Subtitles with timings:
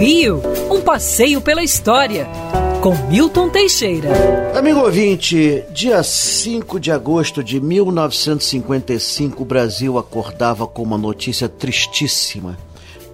[0.00, 2.26] Rio, um passeio pela história,
[2.80, 4.08] com Milton Teixeira.
[4.58, 12.56] Amigo ouvinte, dia 5 de agosto de 1955, o Brasil acordava com uma notícia tristíssima,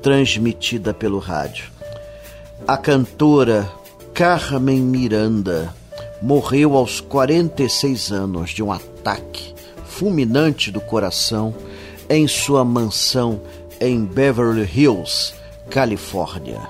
[0.01, 1.65] transmitida pelo rádio.
[2.69, 3.69] A cantora
[4.15, 5.75] Carmen Miranda
[6.23, 9.57] morreu aos 46 anos de um ataque
[9.89, 11.53] fulminante do coração
[12.09, 13.41] em sua mansão
[13.81, 15.35] em Beverly Hills,
[15.71, 16.61] Califórnia,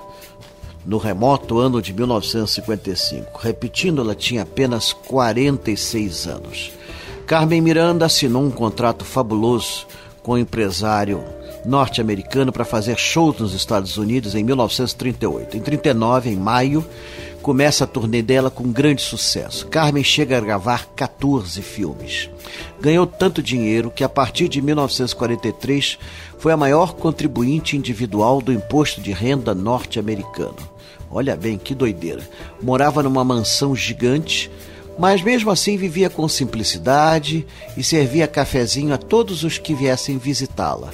[0.85, 3.39] no remoto ano de 1955.
[3.39, 6.73] Repetindo, ela tinha apenas 46 anos.
[7.27, 9.87] Carmen Miranda assinou um contrato fabuloso
[10.23, 11.23] com o empresário
[11.65, 15.57] norte-americano para fazer shows nos Estados Unidos em 1938.
[15.57, 16.85] Em 39, em maio,
[17.47, 19.69] começa a turnê dela com grande sucesso.
[19.69, 22.29] Carmen chega a gravar 14 filmes.
[22.81, 25.97] Ganhou tanto dinheiro que a partir de 1943
[26.41, 30.57] foi a maior contribuinte individual do imposto de renda norte-americano.
[31.09, 32.29] Olha bem que doideira.
[32.61, 34.51] Morava numa mansão gigante
[34.99, 40.91] mas mesmo assim vivia com simplicidade e servia cafezinho a todos os que viessem visitá-la.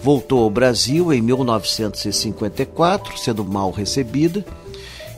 [0.00, 4.46] Voltou ao Brasil em 1954, sendo mal recebida,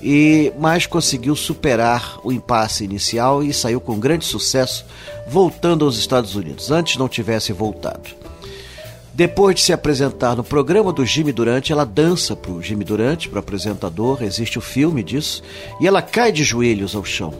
[0.02, 4.84] e mas conseguiu superar o impasse inicial e saiu com grande sucesso,
[5.26, 6.70] voltando aos Estados Unidos.
[6.70, 8.10] Antes não tivesse voltado.
[9.14, 13.28] Depois de se apresentar no programa do Jimmy Durante, ela dança para o Jimmy Durante,
[13.28, 15.40] para o apresentador, existe o filme disso,
[15.80, 17.32] e ela cai de joelhos ao chão.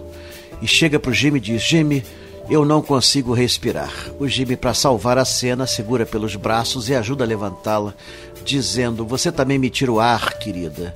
[0.62, 2.04] E chega para o Jimmy e diz: Jimmy,
[2.48, 3.92] eu não consigo respirar.
[4.20, 7.92] O Jimmy, para salvar a cena, segura pelos braços e ajuda a levantá-la,
[8.44, 10.94] dizendo: Você também me tira o ar, querida.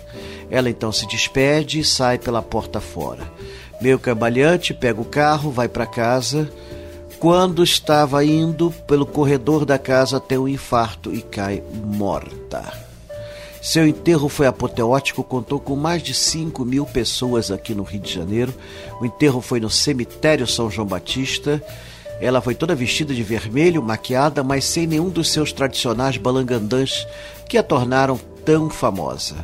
[0.50, 3.30] Ela então se despede e sai pela porta fora.
[3.80, 6.50] Meio cambaleante, pega o carro, vai para casa.
[7.18, 12.88] Quando estava indo pelo corredor da casa, tem um infarto e cai morta.
[13.60, 18.12] Seu enterro foi apoteótico, contou com mais de 5 mil pessoas aqui no Rio de
[18.12, 18.54] Janeiro.
[19.00, 21.62] O enterro foi no cemitério São João Batista.
[22.20, 27.06] Ela foi toda vestida de vermelho, maquiada, mas sem nenhum dos seus tradicionais balangandãs
[27.48, 29.36] que a tornaram tão famosa.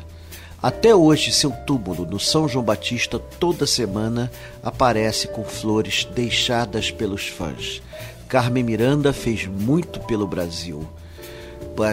[0.64, 4.32] Até hoje, seu túmulo no São João Batista toda semana
[4.62, 7.82] aparece com flores deixadas pelos fãs.
[8.26, 10.88] Carmen Miranda fez muito pelo Brasil.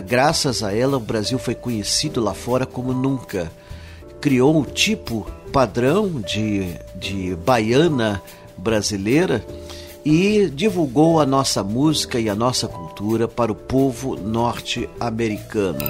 [0.08, 3.52] Graças a ela, o Brasil foi conhecido lá fora como nunca.
[4.22, 8.24] Criou um tipo padrão de, de baiana
[8.56, 9.46] brasileira
[10.06, 15.90] e divulgou a nossa música e a nossa cultura para o povo norte-americano.